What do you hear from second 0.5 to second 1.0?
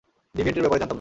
ব্যাপারে জানতাম না।